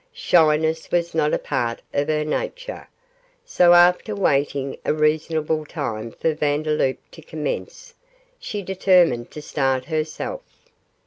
[0.11, 2.89] Shyness was not a part of her nature,
[3.45, 7.93] so after waiting a reasonable time for Vandeloup to commence,
[8.39, 10.41] she determined to start herself.